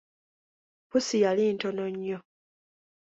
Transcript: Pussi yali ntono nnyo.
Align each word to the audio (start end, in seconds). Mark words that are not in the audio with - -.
Pussi 0.89 1.17
yali 1.23 1.43
ntono 1.55 1.85
nnyo. 1.93 2.17